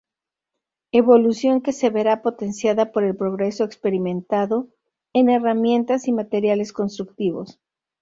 Evolución 1.01 1.55
que 1.61 1.73
se 1.73 1.91
verá 1.91 2.23
potenciada 2.23 2.91
por 2.91 3.03
el 3.03 3.15
progreso 3.15 3.63
experimentado 3.63 4.67
en 5.13 5.29
herramientas 5.29 6.07
y 6.07 6.11
materiales 6.11 6.73
constructivos. 6.73 7.59